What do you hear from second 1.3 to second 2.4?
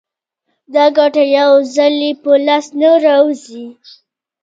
یو ځلي په